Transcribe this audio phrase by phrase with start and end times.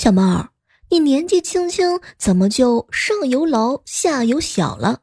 [0.00, 0.48] 小猫儿，
[0.88, 5.00] 你年纪轻轻，怎么就上有老下有小了？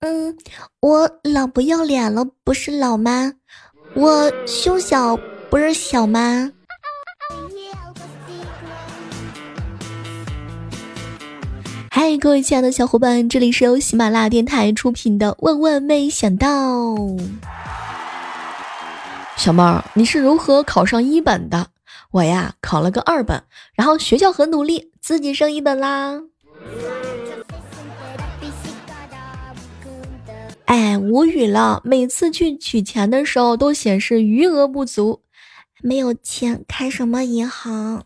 [0.00, 0.34] 嗯，
[0.80, 3.34] 我老不要脸了，不是老吗？
[3.94, 5.18] 我胸小
[5.50, 6.50] 不是小吗？
[11.90, 16.48] 嗨，各位亲爱的小伙伴，这里是由喜马拉雅电台出品的《万万没想到》。
[19.36, 21.66] 小妹儿，你是如何考上一本的？
[22.12, 23.42] 我呀，考了个二本，
[23.74, 26.22] 然后学校很努力，自己升一本啦。
[30.66, 35.22] 哎，无语了，每次去取钱的时候都显示余额不足，
[35.82, 38.04] 没有钱开什么银行？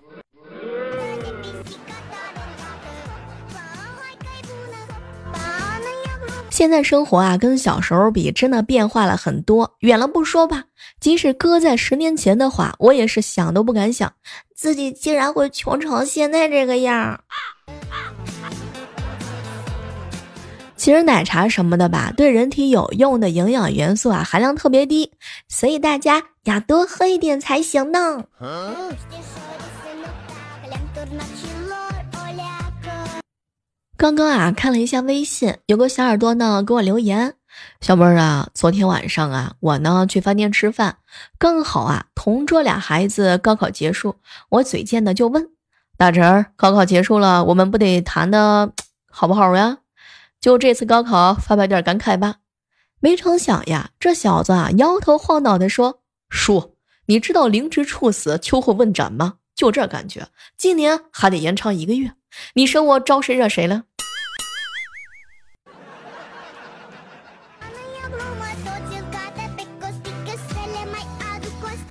[6.57, 9.75] 现在生活啊，跟小时候比，真的变化了很多。
[9.81, 10.65] 远了不说吧，
[10.99, 14.11] 即使搁在十年前的话，我也是想都不敢想，
[14.55, 17.21] 自己竟然会穷成现在这个样儿。
[20.77, 25.13] 其实奶茶什么的吧，对人体有用的营养元素啊，含量特别低，
[25.49, 28.25] 所以大家要多喝一点才行呢。
[33.99, 37.35] 刚刚啊，看了一下微信，有个小耳朵呢给我留言
[37.81, 40.99] ：“小妹儿啊，昨天晚上啊，我呢去饭店吃饭，
[41.39, 44.17] 刚好啊，同桌俩孩子高考结束，
[44.51, 45.49] 我嘴贱的就问
[45.97, 48.71] 大侄儿，高考结束了，我们不得谈的
[49.11, 49.79] 好不好呀？
[50.43, 52.37] 就这次高考发表点感慨吧。
[53.01, 56.75] 没成想呀，这小子啊摇头晃脑的说：叔，
[57.07, 59.37] 你知道灵芝处死，秋后问斩吗？
[59.57, 62.13] 就这感觉，今年还得延长一个月。”
[62.55, 63.85] 你说我招谁惹谁了？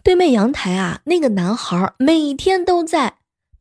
[0.03, 3.15] 对面阳台啊，那个男孩每天都在，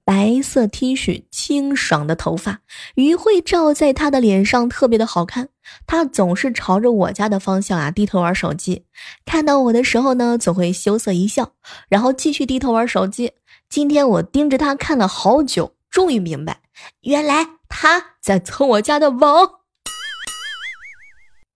[0.05, 2.61] 白色 T 恤，清爽的头发，
[2.97, 5.49] 余晖照在他的脸上特别的好看。
[5.87, 8.85] 他总是朝着我家的方向啊低头玩手机，
[9.25, 11.53] 看到我的时候呢，总会羞涩一笑，
[11.89, 13.33] 然后继续低头玩手机。
[13.75, 16.61] 今天我盯着他看了好久，终于明白。
[17.01, 19.51] 原来他在蹭我家的网。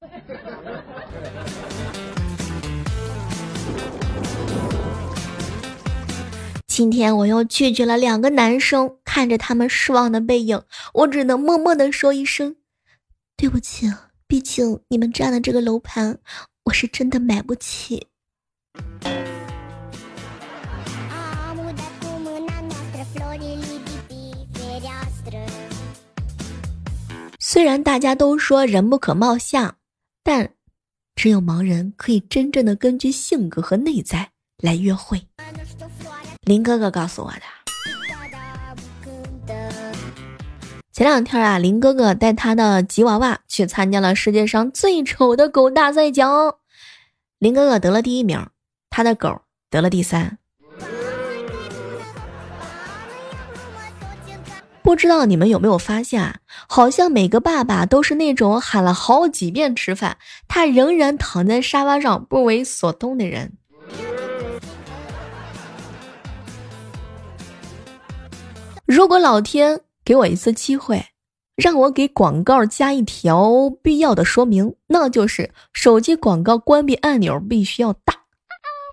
[6.67, 10.61] 今天我又拒绝了两个男生，看着他们失望的背影，
[10.95, 12.57] 我只能默默的说一声
[13.37, 13.87] 对不起。
[14.27, 16.19] 毕竟你们占的这个楼盘，
[16.65, 18.09] 我是真的买不起。
[27.51, 29.77] 虽然大家都说人不可貌相，
[30.23, 30.53] 但
[31.17, 35.27] 只有盲人可以真正的根据性格和内在来约会。
[36.43, 37.41] 林哥哥告诉我的。
[40.93, 46.57] 前两天啊，林哥哥带他的吉娃娃去参加了世界上最丑的狗大赛奖，
[47.39, 48.47] 林哥哥得了第一名，
[48.91, 50.37] 他的狗得了第三。
[54.83, 56.37] 不知道你们有没有发现啊？
[56.67, 60.17] 好像每个爸爸都是那种喊了好几遍吃饭，
[60.47, 63.53] 他仍然躺在沙发上不为所动的人。
[68.87, 71.05] 如果老天给我一次机会，
[71.55, 78.15] 让我给广告加一条必要的说明，那就是手机广告关闭按钮必须要大，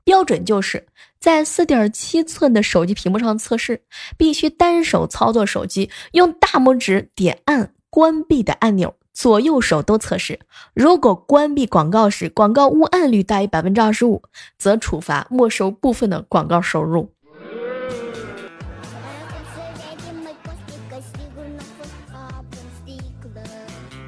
[0.03, 0.85] 标准就是。
[1.25, 3.81] 在四点七寸的手机屏幕上测试，
[4.16, 10.40] 必须单手操作手机，用大拇指点按关闭的按钮，左右手都测试。
[10.75, 14.22] 如果关闭广告时广告误按率大于百分之二十五，
[14.59, 17.15] 则处罚没收部分的广告收入。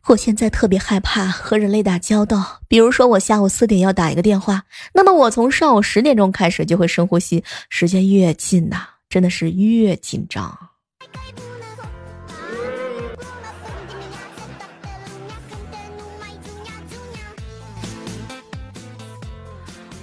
[0.10, 4.64] 我现在特别害怕和人类打交道，比如说我下午四点要打一个电话，
[4.94, 8.78] 那么我从上午十点钟开始就会深呼吸，时间越近呐，
[9.10, 10.58] 真的是越紧张。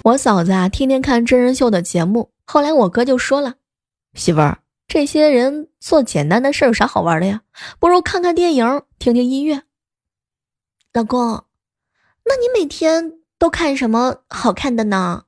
[0.03, 3.55] 我嫂子啊，天天看真人秀的节目，后来我哥就说了
[4.13, 7.41] ：“媳妇儿，这些人做简单的事有啥好玩的呀？
[7.79, 9.63] 不如看看电影，听听音乐。”
[10.95, 11.43] 老公，
[12.23, 15.25] 那你每天都看什么好看的呢？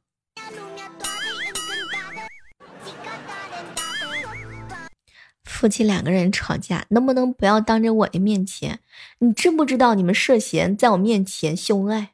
[5.44, 8.80] 夫妻两个人吵架，能不能不要当着我的面前？
[9.20, 12.14] 你知不知道你们涉嫌在我面前秀恩爱？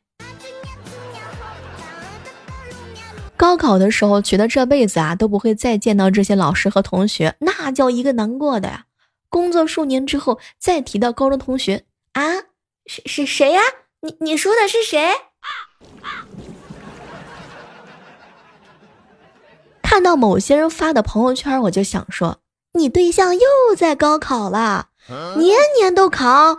[3.38, 8.86] 高考的时候觉得这辈子啊都不会再见到这些老师和同学，那叫一个难过的呀。
[9.30, 12.24] 工作数年之后再提到高中同学啊，
[12.86, 13.62] 是是谁呀？
[14.02, 15.12] 你你说的是谁？
[19.82, 22.40] 看到某些人发的朋友圈，我就想说，
[22.74, 24.88] 你对象又在高考了，
[25.38, 26.58] 年年都考。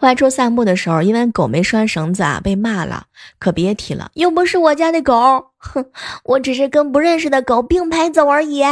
[0.00, 3.06] 外出散步的时候，因为狗没拴绳子啊，被骂了。
[3.38, 5.90] 可别提了，又不是我家的狗，哼，
[6.24, 8.62] 我只是跟不认识的狗并排走而已。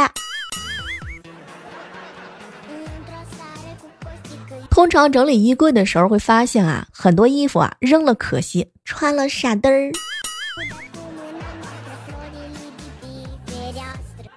[4.73, 9.91] 通常整理衣柜的时候会发现啊，很多衣服啊扔了可惜，穿了傻嘚儿。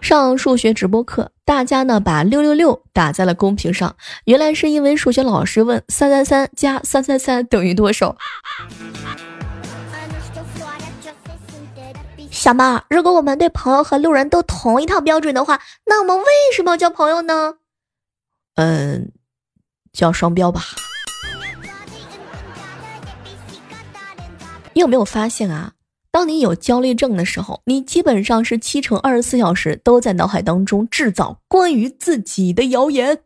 [0.02, 3.96] 上数学直播课，大家呢把六六六打在了公屏上，
[4.26, 8.14] 原来是因为数学老师问三三三加三三三等于多少。
[12.30, 16.24] 小猫，如果我们对朋友和路人都同一套标准的话，那我们为
[16.54, 17.54] 什么要交朋友呢？
[18.56, 19.12] 嗯，
[19.96, 20.62] 叫双标吧。
[24.74, 25.72] 你有没有发现啊？
[26.10, 33.20] 当你有焦虑症的时候，你基本上是七乘二十四小时都在脑海当中制造关于自己的谣言。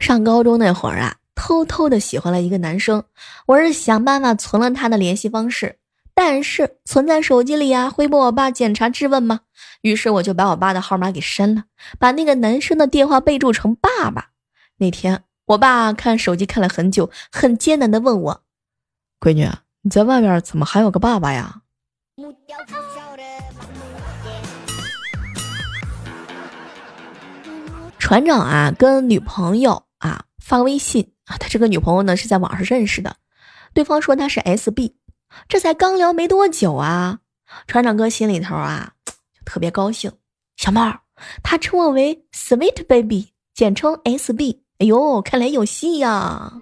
[0.00, 3.04] 上高中那会儿啊，偷偷的喜欢了一个男生，
[3.46, 5.76] 我是想办法存了他的联系方式，
[6.14, 9.40] 但是存在手机里啊，会被我爸检查质问吗？
[9.82, 11.64] 于是我就把我爸的号码给删了，
[11.98, 14.30] 把那个男生的电话备注成爸爸。
[14.78, 15.24] 那天。
[15.48, 18.42] 我爸看手机看了很久，很艰难的问我
[19.20, 19.46] ：“闺女，
[19.82, 21.60] 你在外面怎么还有个爸爸呀？”
[27.98, 33.16] 船长啊，跟女朋友啊发微信啊，他这个女朋友呢是在网上认识的，
[33.74, 34.94] 对方说他是 SB，
[35.48, 37.18] 这才刚聊没多久啊，
[37.66, 38.92] 船长哥心里头啊
[39.34, 40.12] 就特别高兴。
[40.56, 41.00] 小猫，
[41.42, 44.60] 他称我为 Sweet Baby，简称 SB。
[44.78, 46.52] 哎呦，看来有戏呀！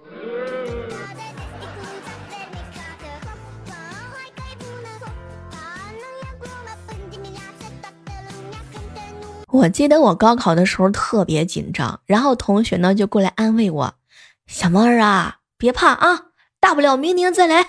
[9.49, 13.93] 我记得我高考的时候特别紧张，然后同学呢就过来安慰我
[14.47, 16.25] ：“小猫儿啊，别怕啊，
[16.59, 17.67] 大不了明年再来。”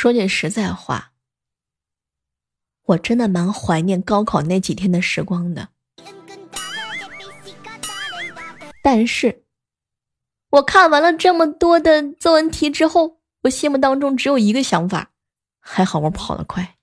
[0.00, 1.12] 说句实在话。
[2.86, 5.68] 我真的蛮怀念高考那几天的时光的，
[8.82, 9.44] 但是，
[10.52, 15.10] 我看完了这么多的作文题之后，我心目当中只有一个想法：
[15.60, 16.76] 还好我跑得快。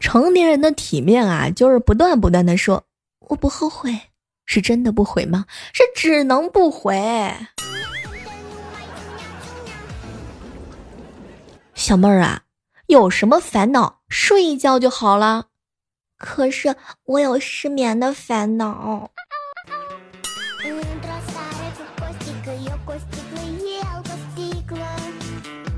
[0.00, 2.82] 成年人的体面啊，就是不断不断的说
[3.28, 3.96] 我不后悔，
[4.46, 5.46] 是真的不悔吗？
[5.72, 7.32] 是只能不悔。
[11.80, 12.42] 小妹儿啊，
[12.88, 15.46] 有什么烦恼，睡一觉就好了。
[16.18, 19.10] 可是我有失眠的烦恼。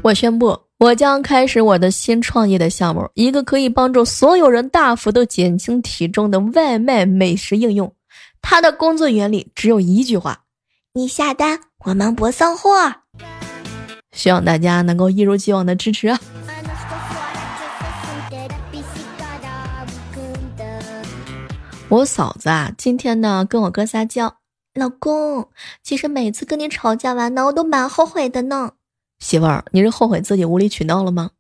[0.03, 7.95] 我宣布，我将开始我的新创业的项目，一个可以帮助所有人大幅度减轻体重的外卖美食应用。
[8.43, 10.41] 它的工作原理只有一句话：
[10.95, 12.93] 你下单，我们不送货。
[14.13, 16.21] 希望大家能够一如既往的支持啊！
[21.89, 24.37] 我嫂子啊，今天呢跟我哥撒娇，
[24.75, 25.49] 老公，
[25.83, 28.73] 其实每次跟你吵架完呢，我都蛮后悔的呢。
[29.19, 31.31] 媳妇儿，你是后悔自己无理取闹了吗？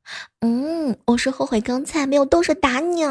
[0.40, 3.04] 嗯，我是后悔刚才没有动手打你。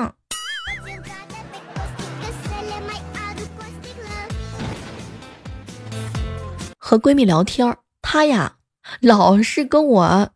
[6.77, 8.55] 和闺蜜聊天，她呀。
[8.99, 10.29] 老是跟我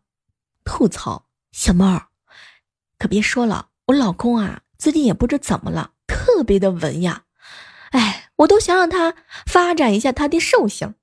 [0.64, 2.06] 吐槽，小猫儿，
[2.98, 7.24] 可别说了，我老公啊，最近也不知怎么了，特别的文雅，
[7.90, 9.14] 哎，我都想让他
[9.46, 10.94] 发展一下他的兽性，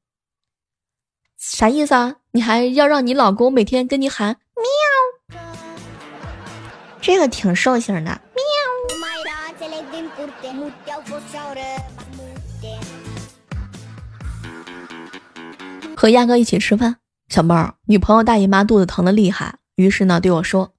[1.38, 2.16] 啥意思啊？
[2.32, 4.38] 你还要让你老公每天跟你喊
[5.30, 5.38] 喵，
[7.00, 8.44] 这个挺兽性的，喵。
[15.96, 16.98] 和亚哥一起吃饭。
[17.34, 20.72] 小妹儿，女朋友大姨妈肚子疼的厉害，于是呢对我说：“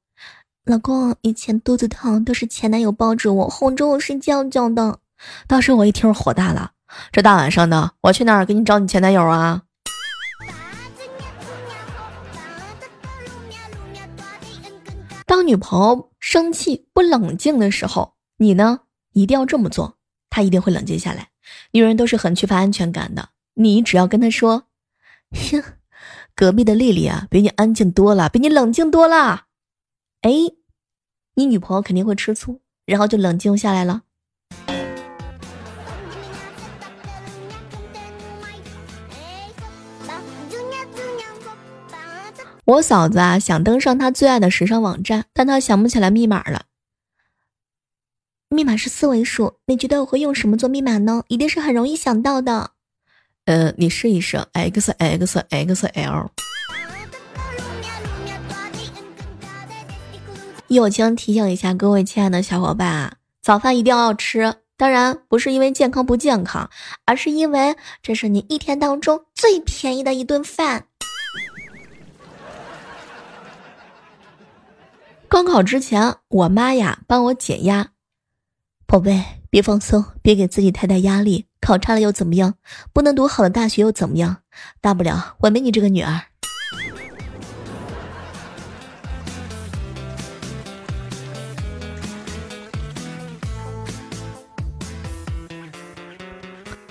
[0.64, 5.00] 老公，以前肚子疼都是前男友抱着我哄着我睡觉觉的。”
[5.48, 6.70] 当时我一听火大了，
[7.10, 9.62] 这大晚上的，我去哪儿给你找你前男友啊？
[15.26, 18.78] 当女朋友生气不冷静的时候，你呢
[19.12, 19.96] 一定要这么做，
[20.30, 21.30] 她一定会冷静下来。
[21.72, 24.62] 女人都是很缺乏安全感的，你只要跟她说
[25.50, 25.64] ：“哼，
[26.36, 29.44] 隔壁的丽丽啊，比你安静多了，比你冷静多了。”
[30.22, 30.32] 哎，
[31.34, 34.02] 你女朋友肯定会吃醋，然后就冷静下来了。
[42.66, 46.64] 我嫂子啊，想登上她最爱的时尚网站，但她想不起来密码了。
[48.48, 51.24] 密码是四位数，你觉得我会用什么做密码呢？
[51.28, 52.73] 一定是很容易想到的。
[53.46, 56.30] 呃，你试一试，x x x l。
[60.68, 66.68] 友情提醒一下各位亲爱的小伙伴啊，早饭一定要吃，当然不是因为健康不健康，
[67.04, 70.86] 而是因为这是你一天当中最便宜的一顿饭。
[75.28, 77.88] 高考之前，我妈呀帮我减压，
[78.86, 79.22] 宝贝，
[79.54, 81.46] 别放松，别给自己太大压力。
[81.60, 82.54] 考差了又怎么样？
[82.92, 84.38] 不能读好的大学又怎么样？
[84.80, 86.20] 大不了我没你这个女儿。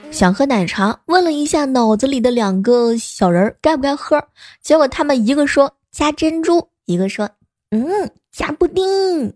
[0.09, 4.25] 想喝奶茶，问了一下脑子里的两个小人该不该喝，
[4.61, 7.29] 结果他们一个说加珍珠，一个说
[7.71, 8.09] 嗯。
[8.31, 9.31] 加布丁。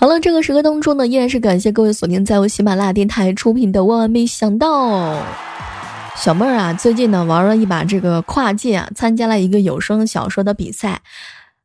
[0.00, 5.14] 好了，这个时刻当中呢，依然是感谢各位锁定在我喜马拉雅电台出品的《万万没想到》。
[6.16, 11.02] 小妹儿啊，最近呢玩了一把这个跨界啊，参加了一个有声小说的比赛。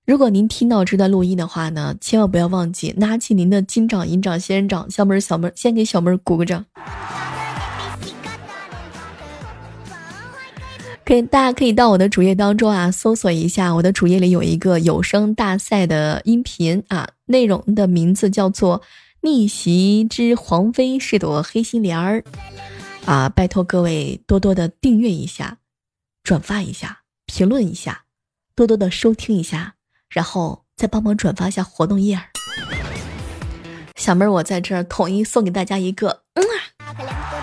[0.06, 4.92] 如果您听到这段录音的话呢，千万不要忘记拿起您的金掌、银掌、仙人掌。
[4.92, 6.66] 小妹儿，小妹儿，先给小妹儿鼓个掌。
[11.06, 18.80] 可以，大家可以到我的主页当中啊，搜索一下，我的主页里有一个有声大赛的音频啊，内容的名字叫做
[19.22, 22.24] 《逆袭之黄飞是朵黑心莲儿》
[23.10, 25.60] 啊，拜托各位多多的订阅一下，
[26.24, 28.06] 转发一下，评论一下，
[28.56, 29.76] 多多的收听一下，
[30.10, 32.24] 然后再帮忙转发一下活动页儿。
[33.96, 37.35] 小妹儿，我在这儿统一送给大家一个，嗯啊。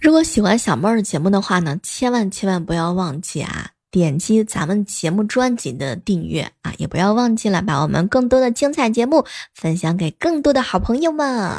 [0.00, 3.70] 如果喜欢小妹儿节目的话呢，千万千万不要忘记啊！
[3.90, 11.54] 点击咱们节目专辑的订阅啊，也不要忘记了把我们更多的精彩节目分享给更多的好朋友们。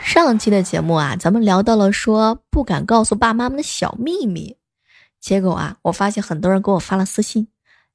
[0.00, 4.56] 上期的节目啊，咱们聊到了说不敢告诉爸妈们的小秘密，
[5.20, 7.48] 结果啊，我发现很多人给我发了私信，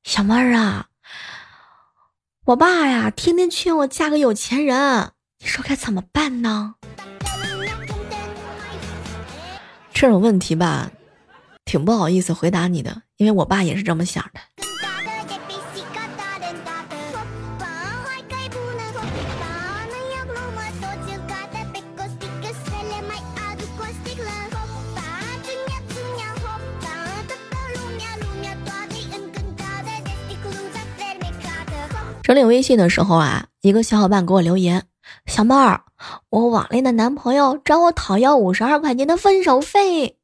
[0.04, 0.86] 小妹儿啊，
[2.46, 6.76] 我爸呀天天劝我嫁个有钱人，你说该怎么办呢？
[9.92, 10.92] 这种问题吧。
[11.66, 14.40] 挺不好意思回答你的，因为我爸也是这么想的。
[32.22, 34.84] 整理微信的时候啊，一个小伙伴给我留言
[35.28, 35.84] ：“小妹儿，
[36.30, 40.18] 我网恋的男朋友找我讨要五十二块钱的分手费。”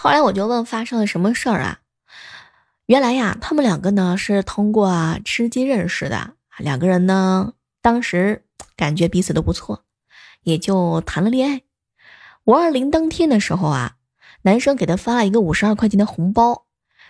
[0.00, 1.80] 后来我就问发生了什么事儿啊？
[2.86, 8.44] 原来呀，他们两个呢是通过啊吃鸡认识的，两个人呢当时
[8.76, 9.82] 感觉彼此都不错，
[10.44, 11.62] 也就谈了恋爱。
[12.44, 13.96] 五二零当天的时候啊，
[14.42, 16.66] 男生给他发了一个五十二块钱的红包，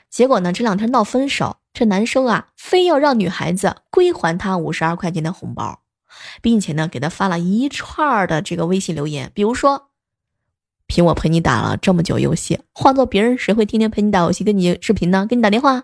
[0.08, 5.82] 结果呢这两天闹分手，这男生啊非要让女孩子归还他五十二块钱的红包，
[6.40, 9.87] 并且呢给他发了一串的这个微信留言，比如说。
[10.88, 15.26] 凭我陪你打了这么久游戏，换做别人谁会天天陪你打游戏、跟你视频呢？
[15.28, 15.82] 给你打电话，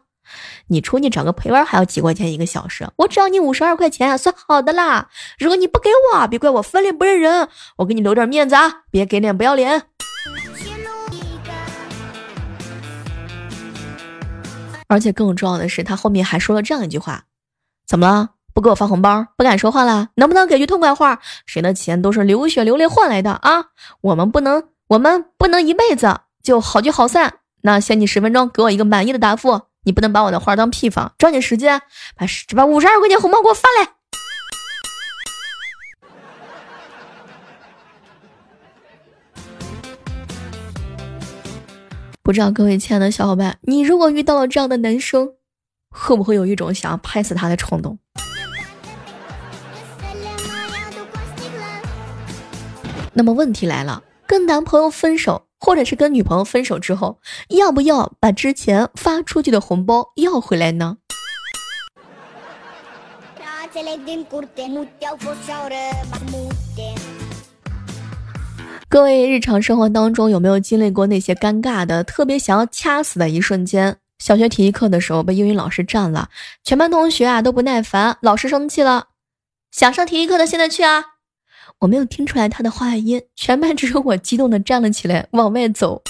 [0.69, 5.11] 你出去找个陪玩还要几块钱一个小时，我只要你五十二块钱，算好的啦。
[5.39, 9.83] 如果你不给我，别怪我翻脸不认人，我给你留点面子啊，别给脸不要脸。
[14.89, 17.25] 而且更重要的是，他后面还说了这样一句话：
[17.87, 18.31] 怎么了？
[18.55, 20.09] 不给我发红包，不敢说话了？
[20.15, 21.21] 能不能给句痛快话？
[21.45, 23.67] 谁的钱都是流血流泪换来的啊？
[24.01, 24.63] 我们不能。
[24.95, 27.39] 我们不能一辈子就好聚好散。
[27.63, 29.63] 那限你十分钟，给我一个满意的答复。
[29.83, 31.83] 你不能把我的话当屁放，抓紧时间
[32.15, 32.25] 把
[32.55, 33.89] 把五十二块钱红包给我发来。
[42.23, 45.33] 不知道各位亲爱的小伙伴，你如果遇到了这样的男生，
[45.91, 47.99] 会不会有一种想要拍死他的冲动？
[53.13, 60.97] 那么问题来了，跟男朋友分手，或者是跟女朋友分手之后，要不要把之前发出去的红包要回来呢？
[68.89, 73.97] 各位日常生活当中有没有经历过那些尴尬的、特别想要掐死的一瞬间？
[74.19, 76.31] 小学体育课的时候被英语老师占了，
[76.63, 79.09] 全班同学啊都不耐烦，老师生气了，
[79.73, 81.14] 想上体育课的现在去啊！
[81.81, 86.03] 我没有听出来他的话音，全班只有我激动的站了起来往外走。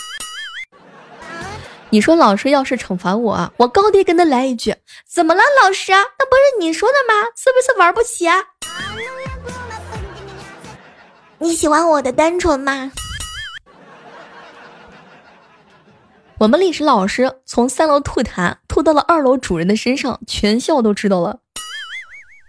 [1.90, 4.74] 你说老师要是惩罚我，我高低跟他来一句：
[5.08, 5.92] 怎么了，老师？
[5.92, 7.14] 那不是你说的吗？
[7.36, 8.36] 是不是玩不起啊？
[11.38, 12.90] 你喜欢我的单纯吗？
[16.38, 21.38] 我们历史老师从三楼吐痰吐到了二楼主任的身上，全校都知道了。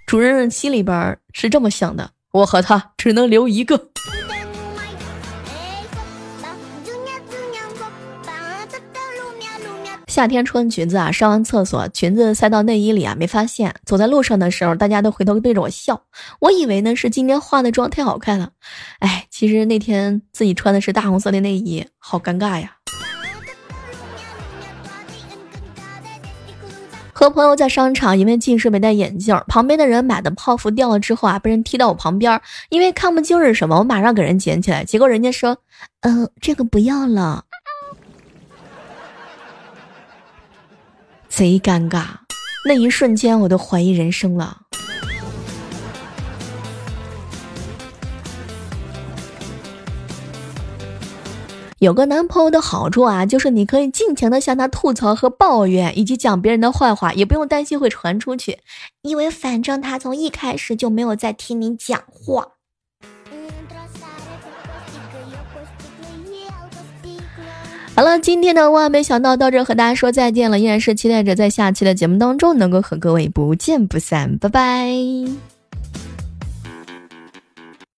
[0.08, 3.90] 主任心里边是这么想的：我和他只能留一个。
[10.08, 13.74] 夏天穿裙子啊，上完厕所裙子塞到内衣里啊，没发现。
[13.86, 16.02] 走在路上的时候，大家都回头对着我笑。
[16.42, 18.50] 我以为呢是今天化的妆太好看了，
[19.00, 22.75] 哎，其实那天自己穿的是大红色的内衣，好尴尬呀。
[27.18, 35.58] 和朋友在商场，因为近视没戴眼镜，旁边的人买的泡芙掉了之后啊，被人踢到我旁边，因为看不清是什么，我马上给人捡起来，结果人家说，
[36.02, 37.46] 嗯，这个不要了。
[41.30, 42.04] 贼尴尬，
[42.68, 44.58] 那一瞬间我都怀疑人生了。
[51.80, 58.60] 有个男朋友的好处啊，就是你可以尽情的向他吐槽和抱怨，以及讲别人的坏话，也不用担心会传出去，
[59.02, 62.48] 因为反正他从一开始就没有在听你讲话。
[67.94, 75.55] 好了，今天的万没想到到这和大家说再见了，依然是期待着在下期的节目当中能够和各位不见不散，拜拜。